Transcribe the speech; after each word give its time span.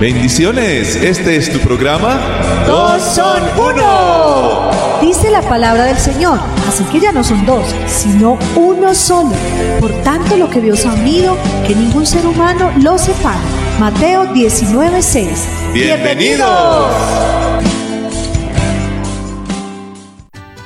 Bendiciones, 0.00 0.96
este 0.96 1.36
es 1.36 1.52
tu 1.52 1.58
programa. 1.58 2.18
Dos 2.66 3.02
son 3.02 3.42
uno. 3.58 4.70
Dice 5.02 5.30
la 5.30 5.42
palabra 5.42 5.84
del 5.84 5.98
Señor, 5.98 6.40
así 6.66 6.84
que 6.84 7.00
ya 7.00 7.12
no 7.12 7.22
son 7.22 7.44
dos, 7.44 7.66
sino 7.86 8.38
uno 8.56 8.94
solo. 8.94 9.32
Por 9.78 9.92
tanto, 10.02 10.38
lo 10.38 10.48
que 10.48 10.62
Dios 10.62 10.86
ha 10.86 10.94
unido, 10.94 11.36
que 11.66 11.74
ningún 11.74 12.06
ser 12.06 12.26
humano 12.26 12.72
lo 12.82 12.96
separe. 12.96 13.40
Mateo 13.78 14.24
19:6. 14.32 15.28
Bienvenidos. 15.74 16.86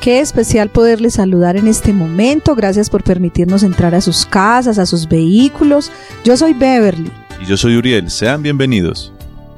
Qué 0.00 0.20
especial 0.20 0.68
poderles 0.68 1.14
saludar 1.14 1.56
en 1.56 1.66
este 1.66 1.92
momento. 1.92 2.54
Gracias 2.54 2.88
por 2.88 3.02
permitirnos 3.02 3.64
entrar 3.64 3.96
a 3.96 4.00
sus 4.00 4.26
casas, 4.26 4.78
a 4.78 4.86
sus 4.86 5.08
vehículos. 5.08 5.90
Yo 6.22 6.36
soy 6.36 6.52
Beverly. 6.52 7.10
Y 7.42 7.46
yo 7.46 7.56
soy 7.56 7.76
Uriel. 7.76 8.10
Sean 8.10 8.40
bienvenidos. 8.40 9.12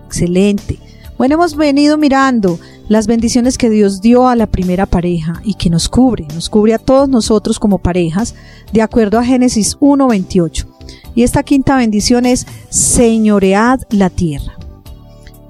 Excelente. 0.06 0.78
Bueno, 1.18 1.34
hemos 1.34 1.56
venido 1.56 1.96
mirando 1.98 2.58
las 2.88 3.06
bendiciones 3.06 3.58
que 3.58 3.70
Dios 3.70 4.00
dio 4.00 4.28
a 4.28 4.36
la 4.36 4.46
primera 4.46 4.86
pareja 4.86 5.40
y 5.44 5.54
que 5.54 5.70
nos 5.70 5.88
cubre, 5.88 6.26
nos 6.34 6.48
cubre 6.48 6.74
a 6.74 6.78
todos 6.78 7.08
nosotros 7.08 7.58
como 7.58 7.78
parejas, 7.78 8.34
de 8.72 8.82
acuerdo 8.82 9.18
a 9.18 9.24
Génesis 9.24 9.78
1.28. 9.78 10.66
Y 11.14 11.22
esta 11.22 11.42
quinta 11.42 11.76
bendición 11.76 12.26
es 12.26 12.46
señoread 12.68 13.80
la 13.90 14.10
tierra. 14.10 14.56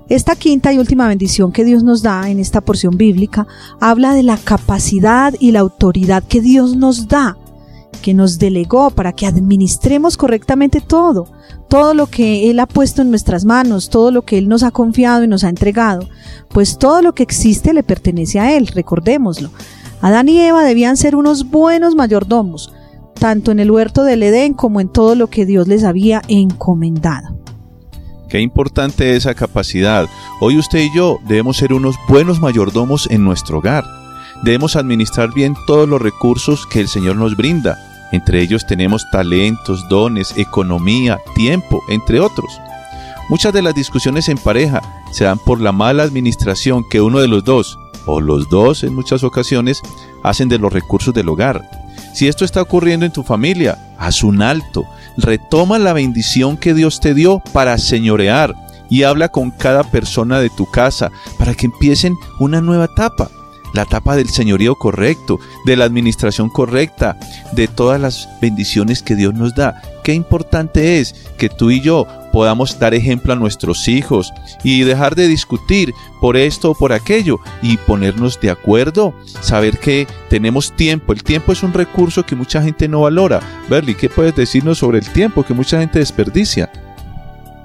Esta 0.09 0.37
quinta 0.37 0.73
y 0.73 0.79
última 0.79 1.09
bendición 1.09 1.51
que 1.51 1.65
Dios 1.65 1.82
nos 1.82 2.01
da 2.01 2.30
en 2.30 2.38
esta 2.38 2.60
porción 2.60 2.96
bíblica 2.96 3.48
habla 3.80 4.15
de 4.15 4.23
la 4.23 4.37
capacidad 4.37 5.34
y 5.41 5.51
la 5.51 5.60
autoridad 5.60 6.23
que 6.23 6.41
Dios 6.41 6.77
nos 6.77 7.09
da, 7.09 7.37
que 7.97 8.15
nos 8.15 8.39
delegó 8.39 8.91
para 8.91 9.13
que 9.13 9.27
administremos 9.27 10.17
correctamente 10.17 10.81
todo, 10.81 11.27
todo 11.69 11.95
lo 11.95 12.07
que 12.07 12.51
Él 12.51 12.61
ha 12.61 12.67
puesto 12.67 13.03
en 13.03 13.11
nuestras 13.11 13.45
manos, 13.45 13.91
todo 13.91 14.11
lo 14.11 14.23
que 14.23 14.38
Él 14.38 14.49
nos 14.49 14.63
ha 14.63 14.71
confiado 14.71 15.25
y 15.25 15.29
nos 15.29 15.45
ha 15.45 15.49
entregado, 15.49 16.09
pues 16.49 16.79
todo 16.79 17.03
lo 17.03 17.15
que 17.15 17.23
existe 17.23 17.73
le 17.73 17.83
pertenece 17.83 18.38
a 18.41 18.57
Él, 18.57 18.66
recordémoslo. 18.69 19.51
Adán 20.01 20.29
y 20.29 20.38
Eva 20.38 20.63
debían 20.65 20.97
ser 20.97 21.16
unos 21.16 21.51
buenos 21.51 21.95
mayordomos, 21.95 22.73
tanto 23.19 23.51
en 23.51 23.61
el 23.61 23.71
huerto 23.71 24.05
del 24.05 24.23
Edén 24.23 24.55
como 24.55 24.81
en 24.81 24.88
todo 24.88 25.15
lo 25.15 25.29
que 25.29 25.47
Dios 25.47 25.69
les 25.69 25.85
había 25.85 26.23
encomendado. 26.29 27.37
Qué 28.29 28.41
importante 28.41 29.16
esa 29.16 29.35
capacidad. 29.35 30.07
Hoy 30.41 30.59
usted 30.59 30.81
y 30.81 30.95
yo 30.95 31.19
debemos 31.27 31.57
ser 31.57 31.73
unos 31.73 31.97
buenos 32.09 32.41
mayordomos 32.41 33.09
en 33.10 33.25
nuestro 33.25 33.59
hogar. 33.59 33.85
Debemos 34.42 34.76
administrar 34.76 35.32
bien 35.32 35.54
todos 35.66 35.88
los 35.88 36.01
recursos 36.01 36.66
que 36.66 36.80
el 36.80 36.88
Señor 36.88 37.16
nos 37.16 37.37
brinda 37.37 37.76
entre 38.12 38.40
ellos 38.40 38.66
tenemos 38.66 39.09
talentos, 39.10 39.88
dones, 39.88 40.32
economía, 40.37 41.18
tiempo, 41.34 41.82
entre 41.88 42.20
otros. 42.20 42.60
Muchas 43.29 43.52
de 43.52 43.62
las 43.62 43.74
discusiones 43.74 44.29
en 44.29 44.38
pareja 44.38 44.80
se 45.12 45.24
dan 45.24 45.38
por 45.38 45.60
la 45.60 45.73
mala 45.73 46.04
administración 46.04 46.84
que 46.88 47.01
uno 47.01 47.18
de 47.18 47.29
los 47.29 47.45
dos, 47.45 47.79
o 48.07 48.20
los 48.20 48.48
dos 48.48 48.84
en 48.84 48.95
muchas 48.95 49.24
ocasiones, 49.24 49.82
hacen 50.23 50.48
de 50.48 50.59
los 50.59 50.73
recursos 50.73 51.12
del 51.12 51.29
hogar. 51.29 51.68
Si 52.14 52.29
esto 52.29 52.45
está 52.45 52.62
ocurriendo 52.62 53.04
en 53.04 53.12
tu 53.12 53.24
familia, 53.24 53.76
haz 53.98 54.23
un 54.23 54.40
alto, 54.40 54.84
retoma 55.16 55.79
la 55.79 55.92
bendición 55.92 56.57
que 56.57 56.73
Dios 56.73 57.01
te 57.01 57.14
dio 57.14 57.42
para 57.52 57.76
señorear 57.79 58.54
y 58.88 59.02
habla 59.02 59.29
con 59.30 59.51
cada 59.51 59.82
persona 59.82 60.38
de 60.38 60.51
tu 60.51 60.70
casa 60.70 61.10
para 61.38 61.54
que 61.54 61.66
empiecen 61.66 62.14
una 62.38 62.60
nueva 62.60 62.84
etapa 62.84 63.29
la 63.73 63.83
etapa 63.83 64.17
del 64.17 64.28
señorío 64.28 64.75
correcto, 64.77 65.39
de 65.65 65.77
la 65.77 65.84
administración 65.84 66.49
correcta, 66.49 67.19
de 67.53 67.69
todas 67.69 68.00
las 68.00 68.28
bendiciones 68.41 69.03
que 69.03 69.17
Dios 69.17 69.34
nos 69.34 69.55
da. 69.55 69.83
Qué 70.05 70.15
importante 70.15 71.00
es 71.00 71.15
que 71.37 71.49
tú 71.49 71.71
y 71.71 71.81
yo 71.81 72.06
podamos 72.33 72.78
dar 72.78 72.94
ejemplo 72.94 73.33
a 73.33 73.37
nuestros 73.37 73.89
hijos 73.89 74.33
y 74.62 74.83
dejar 74.83 75.17
de 75.17 75.27
discutir 75.27 75.93
por 76.21 76.37
esto 76.37 76.71
o 76.71 76.75
por 76.75 76.93
aquello 76.93 77.41
y 77.62 77.77
ponernos 77.77 78.38
de 78.41 78.50
acuerdo, 78.50 79.15
saber 79.41 79.78
que 79.78 80.06
tenemos 80.28 80.76
tiempo. 80.76 81.12
El 81.12 81.25
tiempo 81.25 81.53
es 81.53 81.62
un 81.62 81.72
recurso 81.72 82.25
que 82.25 82.37
mucha 82.37 82.62
gente 82.62 82.88
no 82.88 83.00
valora. 83.00 83.41
Berly, 83.69 83.94
¿qué 83.94 84.09
puedes 84.09 84.37
decirnos 84.37 84.78
sobre 84.78 84.99
el 84.99 85.09
tiempo 85.09 85.44
que 85.44 85.55
mucha 85.55 85.81
gente 85.81 85.99
desperdicia? 85.99 86.71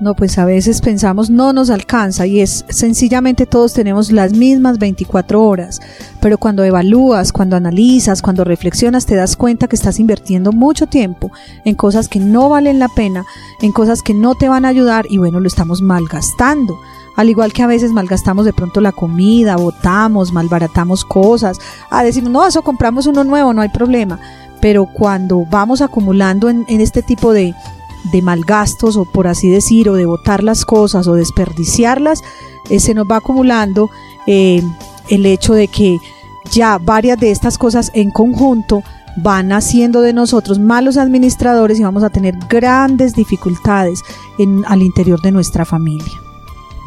No, 0.02 0.16
pues 0.16 0.40
a 0.40 0.46
veces 0.46 0.82
pensamos 0.82 1.30
no 1.30 1.54
nos 1.54 1.70
alcanza 1.70 2.26
y 2.26 2.42
es 2.42 2.66
sencillamente 2.70 3.46
todos 3.46 3.74
tenemos 3.74 4.12
las 4.12 4.34
mismas 4.34 4.80
24 4.80 5.44
horas, 5.44 5.80
pero 6.20 6.40
cuando 6.40 6.64
evalúas, 6.64 7.32
cuando 7.32 7.56
analizas, 7.56 8.24
cuando 8.24 8.44
reflexionas 8.44 9.06
te 9.06 9.14
das 9.14 9.36
cuenta 9.36 9.68
que 9.68 9.76
estás 9.76 10.00
invirtiendo 10.00 10.54
mucho 10.54 10.88
tiempo 10.88 11.32
en 11.66 11.76
cosas 11.76 12.10
que 12.10 12.20
no 12.20 12.50
valen 12.50 12.80
la 12.80 12.88
pena, 12.88 13.26
en 13.62 13.72
cosas 13.72 14.02
que 14.02 14.16
no 14.16 14.34
te 14.34 14.50
van 14.50 14.66
a 14.66 14.70
ayudar 14.70 15.06
y 15.08 15.20
bueno, 15.20 15.40
lo 15.40 15.48
estamos 15.48 15.84
malgastando. 15.84 16.80
Al 17.16 17.30
igual 17.30 17.54
que 17.54 17.62
a 17.62 17.68
veces 17.68 17.92
malgastamos 17.92 18.46
de 18.46 18.54
pronto 18.54 18.82
la 18.82 18.94
comida, 18.94 19.56
botamos, 19.56 20.34
malbaratamos 20.34 21.06
cosas, 21.06 21.60
ah, 21.92 22.04
decimos, 22.04 22.32
no, 22.32 22.48
eso 22.48 22.64
compramos 22.64 23.06
uno 23.06 23.24
nuevo, 23.24 23.54
no 23.54 23.62
hay 23.62 23.70
problema. 23.70 24.20
Pero 24.62 24.88
cuando 24.88 25.46
vamos 25.46 25.82
acumulando 25.82 26.50
en, 26.50 26.66
en 26.68 26.82
este 26.82 27.04
tipo 27.04 27.34
de, 27.34 27.54
de 28.12 28.22
malgastos 28.22 28.98
o 28.98 29.06
por 29.06 29.28
así 29.28 29.50
decir, 29.50 29.90
o 29.90 29.96
de 29.96 30.06
botar 30.06 30.44
las 30.44 30.66
cosas 30.66 31.08
o 31.08 31.14
desperdiciarlas, 31.14 32.24
eh, 32.70 32.80
se 32.80 32.94
nos 32.94 33.06
va 33.10 33.18
acumulando 33.18 33.90
eh, 34.28 34.64
el 35.10 35.26
hecho 35.26 35.54
de 35.54 35.68
que 35.68 36.00
ya 36.52 36.78
varias 36.78 37.20
de 37.20 37.32
estas 37.32 37.58
cosas 37.58 37.92
en 37.94 38.12
conjunto 38.12 38.84
van 39.18 39.52
haciendo 39.52 40.02
de 40.02 40.14
nosotros 40.14 40.60
malos 40.60 40.98
administradores 40.98 41.80
y 41.80 41.84
vamos 41.84 42.04
a 42.04 42.10
tener 42.10 42.36
grandes 42.50 43.14
dificultades 43.14 44.04
en, 44.38 44.64
al 44.68 44.82
interior 44.82 45.22
de 45.22 45.32
nuestra 45.32 45.66
familia. 45.66 46.22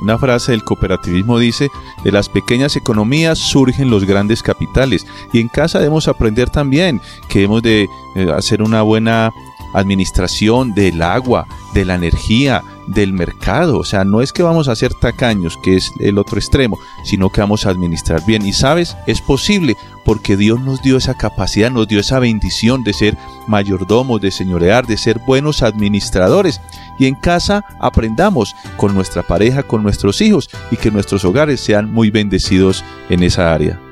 Una 0.00 0.18
frase 0.18 0.52
del 0.52 0.64
cooperativismo 0.64 1.38
dice, 1.38 1.70
de 2.02 2.12
las 2.12 2.28
pequeñas 2.28 2.76
economías 2.76 3.38
surgen 3.38 3.90
los 3.90 4.04
grandes 4.04 4.42
capitales. 4.42 5.06
Y 5.32 5.40
en 5.40 5.48
casa 5.48 5.78
debemos 5.78 6.08
aprender 6.08 6.50
también 6.50 7.00
que 7.28 7.40
debemos 7.40 7.62
de 7.62 7.88
eh, 8.16 8.32
hacer 8.36 8.62
una 8.62 8.82
buena 8.82 9.30
administración 9.74 10.74
del 10.74 11.02
agua, 11.02 11.46
de 11.74 11.84
la 11.84 11.96
energía, 11.96 12.62
del 12.86 13.12
mercado. 13.12 13.78
O 13.78 13.84
sea, 13.84 14.04
no 14.04 14.20
es 14.20 14.32
que 14.32 14.42
vamos 14.42 14.68
a 14.68 14.76
ser 14.76 14.94
tacaños, 14.94 15.58
que 15.62 15.76
es 15.76 15.92
el 16.00 16.18
otro 16.18 16.38
extremo, 16.38 16.78
sino 17.04 17.30
que 17.30 17.40
vamos 17.40 17.66
a 17.66 17.70
administrar 17.70 18.24
bien. 18.26 18.46
Y 18.46 18.52
sabes, 18.52 18.96
es 19.06 19.20
posible 19.20 19.76
porque 20.04 20.36
Dios 20.36 20.60
nos 20.60 20.82
dio 20.82 20.96
esa 20.96 21.14
capacidad, 21.14 21.70
nos 21.70 21.88
dio 21.88 22.00
esa 22.00 22.18
bendición 22.18 22.84
de 22.84 22.92
ser 22.92 23.16
mayordomos, 23.46 24.20
de 24.20 24.30
señorear, 24.30 24.86
de 24.86 24.96
ser 24.96 25.18
buenos 25.26 25.62
administradores. 25.62 26.60
Y 26.98 27.06
en 27.06 27.14
casa 27.14 27.64
aprendamos 27.80 28.54
con 28.76 28.94
nuestra 28.94 29.22
pareja, 29.22 29.62
con 29.62 29.82
nuestros 29.82 30.20
hijos 30.20 30.48
y 30.70 30.76
que 30.76 30.90
nuestros 30.90 31.24
hogares 31.24 31.60
sean 31.60 31.92
muy 31.92 32.10
bendecidos 32.10 32.84
en 33.08 33.22
esa 33.22 33.52
área. 33.52 33.83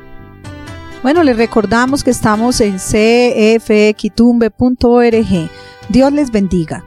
Bueno, 1.02 1.24
les 1.24 1.36
recordamos 1.36 2.04
que 2.04 2.10
estamos 2.10 2.60
en 2.60 2.78
cfquitumbe.org 2.78 5.50
Dios 5.88 6.12
les 6.12 6.30
bendiga. 6.30 6.84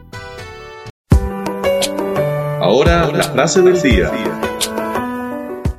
Ahora 2.62 3.12
la 3.12 3.24
frase 3.24 3.62
del 3.62 3.82
día. 3.82 4.10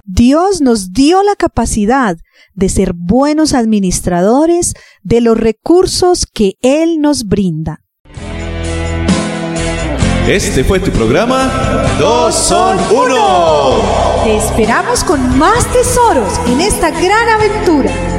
Dios 0.05 0.61
nos 0.61 0.93
dio 0.93 1.23
la 1.23 1.35
capacidad 1.35 2.19
de 2.53 2.69
ser 2.69 2.93
buenos 2.95 3.55
administradores 3.55 4.75
de 5.03 5.23
los 5.23 5.39
recursos 5.39 6.27
que 6.27 6.57
Él 6.61 7.01
nos 7.01 7.25
brinda. 7.25 7.81
Este 10.29 10.63
fue 10.63 10.79
tu 10.81 10.91
programa 10.91 11.87
Dos 11.99 12.35
son 12.35 12.77
uno. 12.91 13.77
Te 14.25 14.37
esperamos 14.37 15.05
con 15.05 15.39
más 15.39 15.65
tesoros 15.73 16.39
en 16.49 16.61
esta 16.61 16.91
gran 16.91 17.29
aventura 17.29 18.16